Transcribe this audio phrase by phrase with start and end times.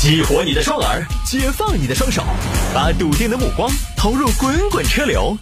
[0.00, 2.22] 激活你的双耳，解放你的双手，
[2.72, 5.36] 把笃定的目光投入滚滚车流。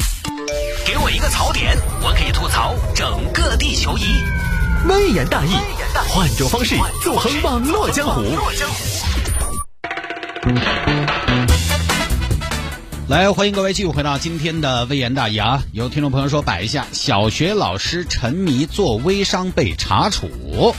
[0.87, 4.05] 给我一个槽点，我可以吐槽整个地球仪。
[4.89, 5.51] 微言大义，
[6.09, 8.23] 换种方式纵横网络江湖。
[13.09, 15.63] 来，欢迎各位继续回到今天的微言大义啊！
[15.73, 20.75] 有听众朋友说摆一下，小学老师沉迷做微商被查处。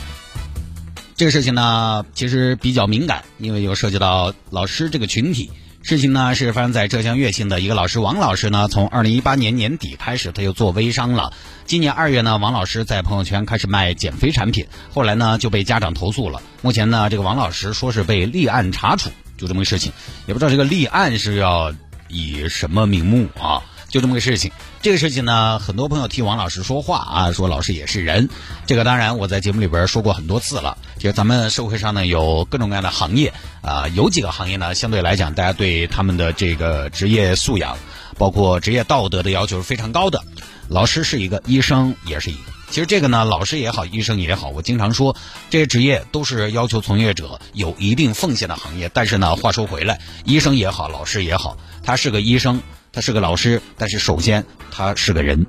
[1.17, 5.49] 这个事情呢，其实比较敏感，因为有涉及到老师这个群体。
[5.81, 11.33] 事情呢是发生在浙江乐清的一个老师王老师呢，从二零一八年年底开始，他就做微商了。
[11.65, 16.39] 今年二月呢，王老师在朋友圈开始卖减肥产品，后来呢就被家长投诉了。
[16.61, 19.91] 目前呢，这个王老师说是被立案查处，就这么个事情，
[20.27, 21.73] 也不知道这个立案是要
[22.09, 23.65] 以什么名目啊。
[23.89, 24.51] 就这么个事情，
[24.81, 28.29] 这个事情呢，很多朋友替王老师说话啊，说老师也是人。
[28.65, 30.77] 这个当然我在节目里边说过很多次了。
[30.99, 37.77] 就咱们社会上呢有各种各样的行业啊，有几个行业呢相对来讲，大家对他们的这个职业素养，
[38.17, 40.21] 包括职业道德的要求是非常高的。
[40.67, 42.41] 老师是一个，医生也是一个。
[42.69, 45.15] 其实这个呢，老师也好，医生也好，我经常说
[45.49, 48.91] 这些职业都是要求从业者有一定奉献的行业。
[48.93, 52.61] 但是呢，话说回来，医生也好，老师也好，他是个医生。
[52.91, 55.45] 他是个老师，但是首先他是个人，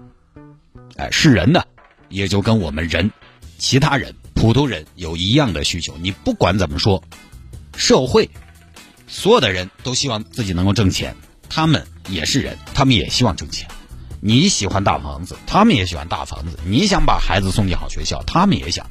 [0.97, 1.67] 哎，是人的，
[2.08, 3.11] 也就跟我们人、
[3.56, 5.97] 其他人、普通人有一样的需求。
[5.98, 7.03] 你不管怎么说，
[7.77, 8.28] 社会
[9.06, 11.16] 所有的人都希望自己能够挣钱，
[11.48, 13.66] 他们也是人，他们也希望挣钱。
[14.20, 16.59] 你喜欢大房子，他们也喜欢大房子。
[16.66, 18.86] 你想把孩子送进好学校，他们也想。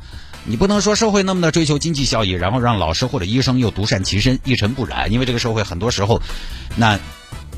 [0.45, 6.22] 你不能说社会那么的追求经济效益，然后让老师或者医生又独善其身、一尘不染，因为这个社会很多时候，
[6.75, 7.00] 那。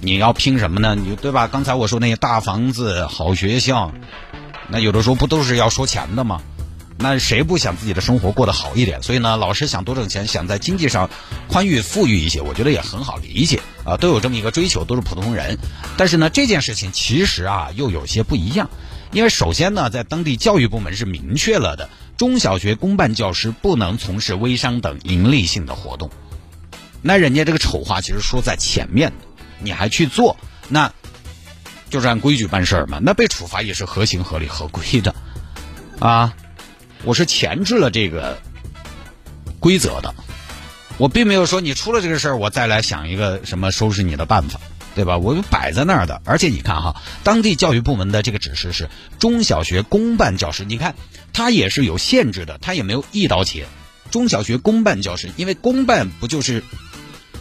[0.02, 0.96] 你要拼什么呢？
[0.96, 1.48] 你对吧？
[1.48, 3.92] 刚才我说那些大房子、好学校，
[4.70, 6.42] 那有的时候不都是要说钱的吗？
[7.02, 9.02] 那谁不想自己的生活过得好一点？
[9.02, 11.10] 所以呢，老师想多挣钱，想在经济上
[11.48, 15.58] 宽裕、富裕一些，我觉得也很好理解啊，都有这么一个追求，都是普通人。
[15.98, 18.70] 但是呢，这件事情其实啊，又有些不一样，
[19.12, 26.10] 因为首先呢，在当地教育部门是明确了的，中小学公办教师不能从事微商等盈利性的活动。
[27.02, 29.14] 那人家这个丑话其实说在前面。
[29.60, 30.38] 你还去做，
[30.68, 30.92] 那
[31.90, 33.00] 就是按规矩办事儿嘛。
[33.02, 35.16] 那被处罚也是合情合理合规的，
[36.00, 36.34] 啊，
[37.04, 38.40] 我是前置了这个
[39.60, 40.14] 规则的，
[40.98, 44.60] 我并没有说你出了这个事儿，我再来想一个什么收拾你的办法，
[44.96, 45.18] 对吧？
[45.18, 46.22] 我就摆在那儿的。
[46.26, 50.96] 而且你看哈，当地教育部门的这个指示是中小学公办教师，你看
[51.34, 53.68] 它也是有限制的，它也没有一刀切。
[54.12, 56.64] 中小学公办教师，因为公办不就是。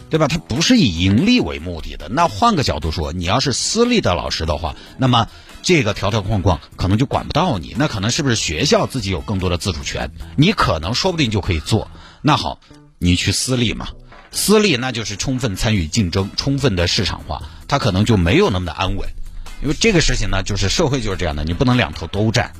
[0.09, 0.27] 对吧？
[0.27, 2.09] 他不是以盈利为目的的。
[2.09, 5.27] 那换个角度说，你要是私立的老师的话，那么
[5.61, 7.75] 这个条条框框可能就管不到你。
[7.77, 10.11] 那可能是不是学校自己有更多的自主权？
[10.35, 11.89] 你可能说不定就可以做。
[12.21, 12.59] 那好，
[12.97, 13.89] 你去私立嘛？
[14.31, 19.09] 私立那就是充分参与竞争，充分的市场化，它可能就没有那么的安稳。
[19.61, 22.53] 因为这个事情呢，就是社会就是这样的，你不能两头都占。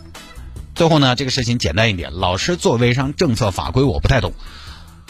[0.76, 4.34] 最后呢，这个事情简单一点，老师做微商政策法规我不太懂。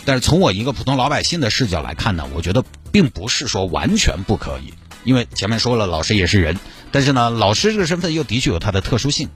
[0.09, 6.57] 但是从我一个普通老百姓的视角来看呢，我觉得并不是说完全不可以，因为前面说了，老师也是人，
[6.91, 9.29] 但是呢，老师这个身份又的确有它的特殊性。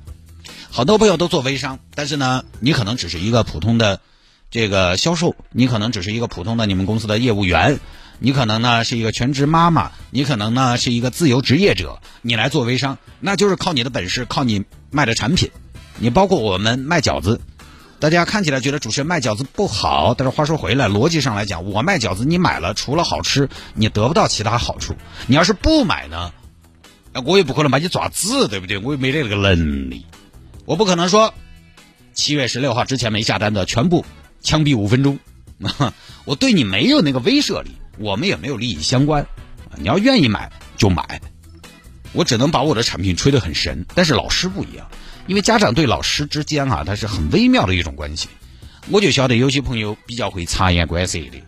[0.71, 4.01] 好多朋友都做微商，但是呢，你可能只是一个普通的
[4.49, 7.79] 这个销售，你可能只是一个普通的你们公司的业务员，
[8.17, 15.51] 你可能呢是一个全职妈妈，你可能呢是一个自由职业者，你来做微商，那就是靠你的本事，靠你卖的产品，
[15.99, 17.41] 你包括我们卖饺子。
[18.03, 24.97] 大家看起来觉得主持人卖饺子不好，但是话说回来，逻辑上来讲，我卖饺子，你买了除了好吃，你得不到其他好处。
[25.25, 26.33] 你要是不买呢，
[27.23, 28.77] 我也不可能把你抓子，对不对？
[28.77, 30.05] 我也没这个能力，
[30.65, 31.33] 我不可能说
[32.13, 34.05] 七月十六号之前没下单的全部
[34.41, 35.17] 枪毙五分钟。
[36.25, 39.25] 我对你没有那个威慑力，我们也没有利益相关。
[39.77, 41.21] 你要愿意买就买，
[42.11, 43.85] 我只能把我的产品吹得很神。
[43.95, 44.89] 但是老师不一样。
[45.27, 48.27] 因为家长对老师之间啊，他是很微妙的一种关系。
[48.89, 51.41] 我就晓得有些朋友比较会察言观色的，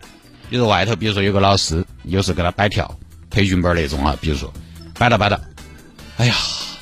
[0.48, 2.98] 比如外头，比如说有个老师，有时给他摆条
[3.30, 4.52] 培训班那种啊，比如说
[4.98, 5.38] 摆到摆到，
[6.16, 6.34] 哎呀，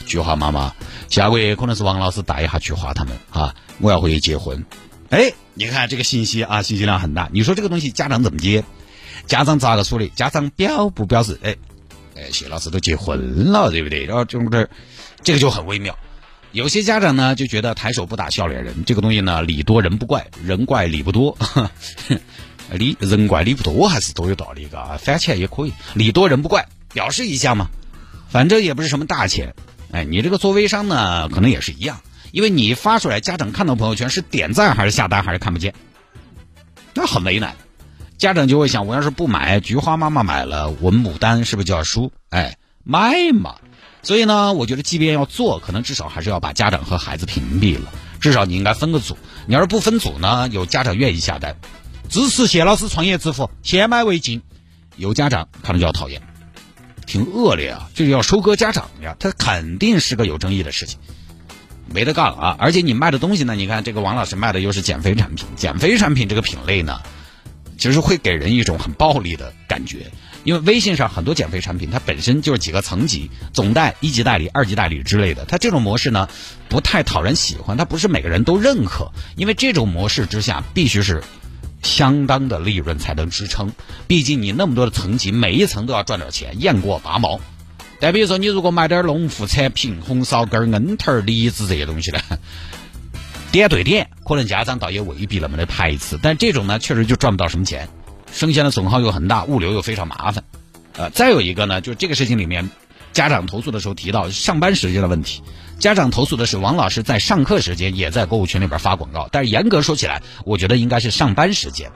[0.07, 0.73] 菊花妈妈，
[1.09, 4.65] 下个月可能是王老师带一下菊花他们啊，我要回去结婚。
[5.11, 7.29] 哎，你看这个信息啊，信息量很大。
[7.33, 8.63] 你说这个东西家长怎么接？
[9.27, 10.07] 家长咋个说的？
[10.09, 11.37] 家长表不表示？
[11.43, 11.57] 哎
[12.17, 14.05] 哎，谢老师都结婚了，对不对？
[14.05, 14.69] 然后这这，
[15.25, 15.97] 这个就很微妙。
[16.55, 21.37] 有些家长呢就觉得抬手不打笑脸人，这个东西呢礼多人不怪，人怪礼不多，
[22.71, 27.67] 礼人怪礼不多还是多有道理嘎，翻起来也可以，礼多人不怪，表示一下嘛，
[28.29, 29.53] 反正也不是什么大钱，
[29.91, 35.75] 哎，你这个做微商呢可能也是一样，因为你发出来，家长看到朋友圈是点赞还是下单还是看不见，
[36.95, 37.57] 那很为难，
[38.17, 42.13] 家长就会想，我要是不买，菊花妈妈买了，我们牡丹是不是就要输？
[42.29, 43.57] 哎，卖嘛。
[44.05, 47.91] 所以呢，我觉得即便要做，可能至少还是要把家长和孩子屏蔽了。
[48.21, 49.17] 至少你应该分个组。
[49.47, 51.57] 你要是不分组呢，有家长愿意下单，
[52.09, 54.43] 支持谢老师创业致富，先买为敬。
[54.97, 56.23] 有家长可能就要讨厌，
[57.07, 59.17] 挺恶劣啊，就是要收割家长呀。
[59.19, 60.99] 他肯定是个有争议的事情，
[61.93, 62.57] 没得干啊。
[62.59, 67.01] 而且你卖的东西呢，你看这个王老师卖的又是减肥产品，减肥产品这个品类呢，
[67.79, 70.11] 其实会给人一种很暴力的感觉。
[70.45, 75.45] 因为微信上很多减肥产品，它本身就是几个层级，总代、一级代理、二级代理之类的。
[75.47, 76.29] 它这种模式呢，
[76.69, 79.11] 不太讨人喜欢，它不是每个人都认可。
[79.37, 81.25] 因为这种模式之下，必须是
[81.83, 83.73] 相当的利润才能支撑。
[84.07, 87.41] 毕竟你那么多的层级，每一层都要赚点钱，雁过拔毛。
[87.99, 92.21] 再比如说，你如果买点农副产品，红苕根、恩桃、梨子这些东西呢，
[93.51, 96.19] 点对点，可能家长倒也未必那么的排斥。
[96.21, 97.89] 但这种呢，确实就赚不到什么钱。
[98.35, 100.43] 生鲜的损耗又很大，物流又非常麻烦，
[100.97, 102.69] 呃，再有一个呢，就是这个事情里面，
[103.13, 105.41] 家长投诉的时候提到上班时间的问题。
[105.79, 111.91] 家长投诉的是王老师在上课时间也在购物群里边发广告，但是严格说起来，我觉得应该是上班时间。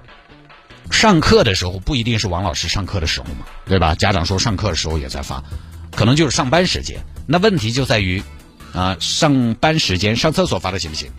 [0.91, 3.95] 上课的时候不一定是王老师上课的时候嘛，对吧？
[3.97, 5.43] 家长说上课的时候也在发，
[5.91, 7.05] 可能就是上班时间。
[7.27, 8.23] 那问题就在于，
[8.73, 11.11] 啊，上班时间上厕所发的行不行？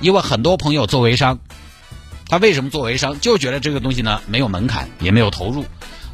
[0.00, 1.38] 因为很多朋友做微商。
[2.28, 3.20] 他为什么做微商？
[3.20, 5.64] 就觉得这个东西呢没有门槛，也没有投入，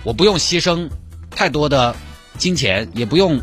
[0.05, 0.91] 我不用牺牲
[1.31, 1.97] 太多的
[2.39, 3.43] 金钱，也不用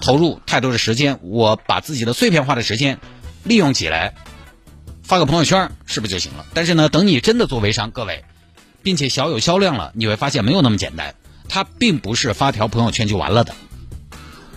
[0.00, 2.98] 投入太多的时间，我把自己的碎片化的时间
[3.44, 4.14] 利用起来，
[5.02, 6.44] 发个朋友圈是不是就行了？
[6.52, 8.24] 但是呢，等你真的做微商，各位，
[8.82, 11.14] 并且小有销量了，你会发现没有那么简单，
[11.48, 13.54] 它并不是发条朋友圈就完了的。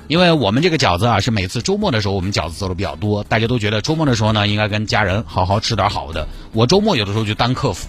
[0.08, 6.28] 因为我们这个饺子啊，是每次周末的时候我们饺子做的比较多，大家都觉得周末的时候呢，应该跟家人好好吃点好的。
[6.52, 7.88] 我周末有的时候就当客服，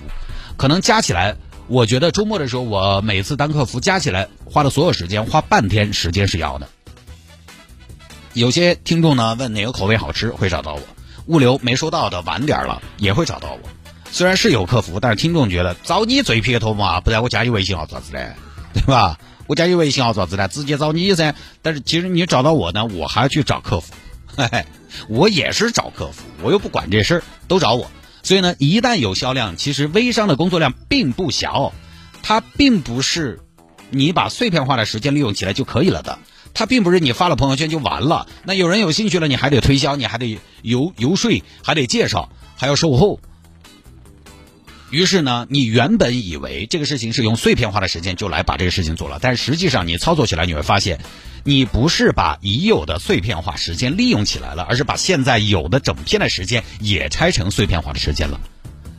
[0.57, 6.69] 可能加起来，我觉得周末的时候我每次当客服加起来花的所有时间，花半天时间是要的。
[8.33, 10.81] 有些听众呢问哪个口味好吃，会找到我；
[11.27, 13.59] 物流没收到的晚点了也会找到我。
[14.11, 18.35] 虽然是有客服，但是听众觉得找你最撇脱嘛，不然我加你微信号咋子嘞？
[18.73, 19.19] 对吧？
[19.47, 20.49] 我加你微信号做子呢？
[20.49, 21.35] 直接找你噻。
[21.63, 23.93] 但是其实你找到我呢，我还要去找客服。
[24.37, 24.65] 嘿嘿，
[25.09, 27.91] 我也是找客服，我又不管这事儿，都找我。
[28.23, 31.73] 所以呢，一旦有销量，其实微商的工作量并不小。
[32.23, 33.41] 它并不是
[33.91, 36.19] 你把碎片化的时间利用起来就可以了的。
[36.55, 38.27] 它并不是你发了朋友圈就完了。
[38.45, 43.21] 那有人有兴趣了，你还得推销，你还得游游说，还得介绍，还要售后。
[44.95, 51.01] 于是呢，你原本以为这个事情是用碎片化的时间就来把这个事情做了，但实际上你操作起来你会发现，
[51.43, 58.41] 你不是把已有的碎片化时间利用起来了，而是把现在有的整片的时间也拆成碎片化的时间了。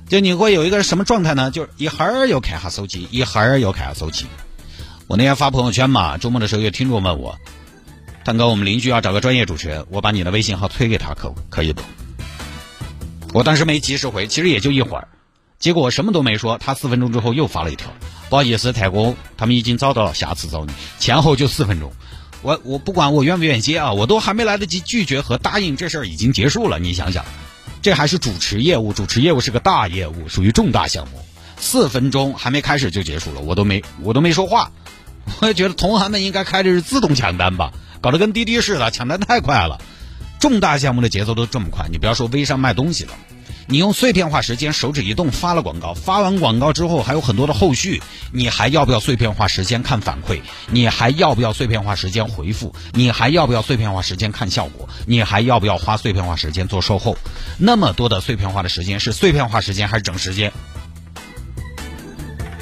[0.09, 1.49] 就你会有一个什么状态呢？
[1.49, 4.25] 就是一会儿又看下手机，一会儿又看下手机。
[5.07, 7.39] 我那天发朋友圈嘛，周末的时候有听众问我，
[8.25, 11.81] 蛋哥，我们邻居要找个专业主持人，我把你的微信号推给他，可可以不？
[13.31, 15.07] 我当时没及时回，其实也就一会儿。
[15.57, 17.87] 结果什么都没说，他四分钟之后又发了一条，
[18.29, 20.73] 不好意思，太公，他们已经找到了，下次找你。
[20.99, 21.91] 前后就四分钟，
[22.41, 26.77] 我我不管我愿不愿意接啊，我都还没来得及拒绝和答应，这事儿已经结束了。
[26.77, 27.25] 你想想，
[27.81, 31.19] 这还是主持业务，主持业务是个大业务，属于重大项目，
[31.57, 34.71] 四分钟还没开始就结束了，我都没我都没说话，
[35.39, 37.71] 我也觉得同行们应该开的是自动抢单吧，
[38.01, 39.79] 搞得跟滴滴似的，抢单太快了，
[40.39, 43.13] 重大项目的节奏都这么快，你不要说微商卖东西了。
[43.67, 50.41] 你用碎片化时间手指一动发了广告，发完广告之后还有很多的后续，你还要不要碎片化时间看反馈？
[50.69, 52.75] 你还要不要碎片化时间回复？
[52.93, 54.87] 你还要不要碎片化时间看效果？
[55.07, 57.17] 你还要不要花碎片化时间做售后？
[57.57, 60.53] 那么多的碎片化的时间是碎片化时间还是整时间？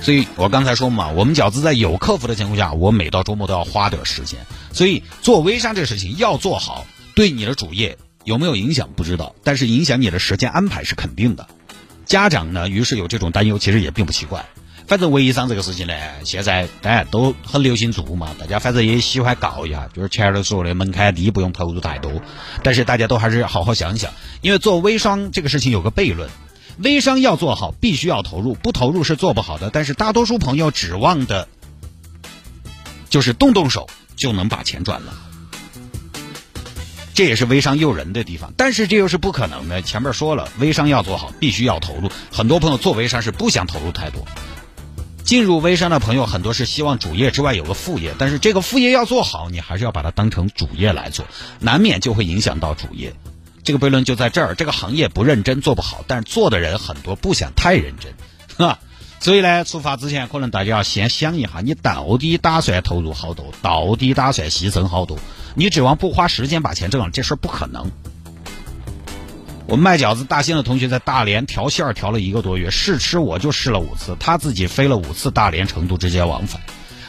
[0.01, 4.39] 所以我刚才说嘛，我们饺子在有客服的情况下，我每到周末都要花点时间。
[4.72, 7.98] 所以做微商这个事情要做好，对你的主业。
[8.24, 11.48] 有没有影响不知道，但是影响你的时间安排是肯定的。
[12.06, 14.46] 家长呢，于是有这种担忧，其实也并不奇怪。
[14.86, 15.94] 反正微商这个事情呢，
[16.25, 22.22] 现在大家都很流行做嘛，大家反正也喜欢搞一下，就是前头说的门槛低，不用投入太多。
[22.63, 24.12] 但是大家都还是好好想想，
[24.42, 26.30] 因为做微商这个事情有个悖论，
[26.80, 29.70] 微商要做好，必须要投入，不投入是做不好的。
[29.70, 31.48] 但是大多数朋友指望的，
[33.10, 35.13] 就是动动手就能把钱赚了。
[37.13, 39.82] 这也是微商诱人的地方，但是这又是不可能的。
[39.82, 42.10] 前面说了，微商要做好，必须要投入。
[42.32, 44.25] 很多朋友做微商是不想投入太多，
[45.24, 51.25] 进入微商的朋友很多是希望主业之外有个副业，但是这个副业要做好，你还是要把它当成主业来做，
[51.60, 53.13] 难免就会影响到主业。
[53.63, 58.13] 这个悖论就在这儿，这个行业不认真做不好，但是做的人很多不想太认真，
[58.58, 58.79] 哈。
[59.24, 65.18] 所以呢，出发之前可能大家要先想一下，你到底打算投入好多，到底打算牺牲好多？
[65.56, 67.89] 你指望不花时间把钱挣了，这事儿不可能。
[69.65, 76.62] 我们卖饺子大兴的同学在大连调馅儿调了一个多月，试吃我就试了五次，他自己飞了五次大连成都直接往返，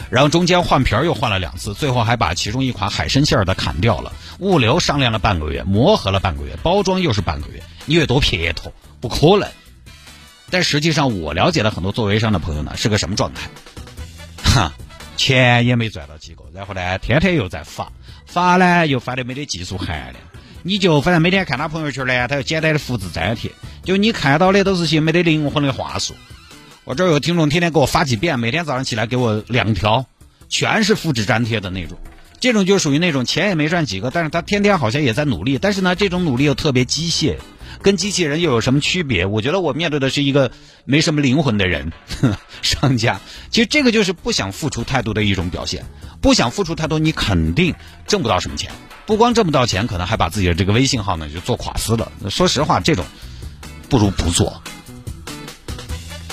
[0.09, 4.13] 然后中间换皮儿又换了两次，最后还把其中一款海参馅儿的砍掉了。
[4.39, 8.73] 物流商量了半个月，磨合了半个月，包装又是半个月，你有多撇脱？
[9.01, 9.49] 不可能。
[10.55, 13.51] 但实际上，我了解了很多做微商的朋友呢，是个什么状态？
[14.45, 14.73] 哈，
[15.17, 17.91] 钱也没赚到几个，然后呢，天天又在发，
[18.25, 20.15] 发呢又发的没得技术含量。
[20.63, 23.51] 你就反正每天看他朋友圈呢，他有简单的复制粘贴，
[23.83, 26.15] 就你看到的都是些没得灵魂的话术。
[26.85, 30.07] 我这儿有听众天天给我发几遍，每天早上起来给我两条，
[30.49, 31.99] 全是复制粘贴的那种。
[32.39, 37.39] 这种就属于那种钱也没赚几个，但是他天天好像也在努力，但是呢，这种努力又特别机械，
[37.83, 39.27] 跟机器人又有什么区别？
[39.27, 40.51] 我觉得我面对的是一个
[40.85, 41.93] 没什么灵魂的人，
[42.63, 43.21] 商家。
[43.51, 45.85] 其实这个就是不想付出太多的一种表现，
[46.21, 47.75] 不想付出太多，你肯定
[48.07, 48.71] 挣不到什么钱。
[49.07, 52.11] 不光挣不到钱，可能还把自己的这个微信号呢就做垮死了。
[52.31, 53.05] 说实话，这种
[53.89, 54.63] 不如不做，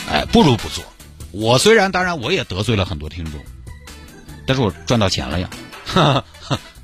[0.09, 0.83] 哎，不如不做。
[1.31, 3.33] 我虽然当然我也得罪了很多听众，
[4.45, 5.49] 但是我赚到钱了呀。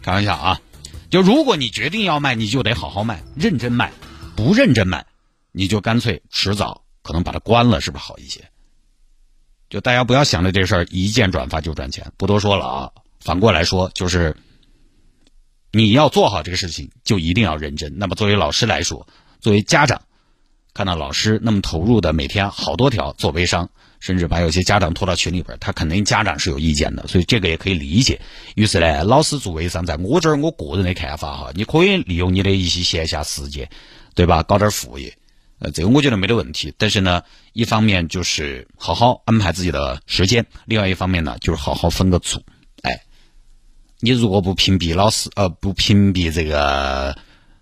[0.02, 0.62] 开玩笑啊！
[1.10, 3.92] 就如果你决定要卖，你就得好好卖，认真卖；
[4.38, 5.06] 不认真买，
[5.52, 8.50] 你就干脆迟早可能把它关了，是不是好一些？
[9.70, 12.92] 就大家不要想着这事儿一键转发就赚钱，不多说了啊。
[13.20, 14.38] 反过来说，就是。
[15.74, 18.00] 你要做好这个事情，就一定要认真。
[18.00, 19.06] 那么，作为老师来说，
[19.42, 20.02] 作为家长，
[20.74, 28.22] 看到老师那么投入的每天好多条做微商，甚至把有些家长拖到群里边，他肯定家长是有意见的，所以这个也可以理解。
[28.56, 33.70] 于是呢，老师做微商，在我这儿我个人的看法哈，你可以利用你的一些闲暇时间，
[34.18, 34.42] 对吧？
[34.42, 35.16] 搞点副业，
[35.60, 36.74] 呃，这个我觉得没得问题。
[36.76, 37.22] 但是呢，
[37.54, 42.42] 一方面就是好好安排自己的时间，另外一方面呢，就是好好分个组。
[42.82, 43.00] 哎
[44.00, 47.16] 你如果不屏蔽老师，呃，不屏蔽这个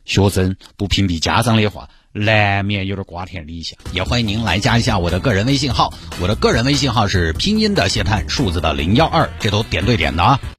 [0.05, 3.75] 学生，不屏蔽家长的话，难免有点瓜田李下。
[3.91, 10.39] 也欢迎您来加一下我的个人微信号，我的个人微信号是拼音的谢探，数字的零幺二，这都点对点的啊。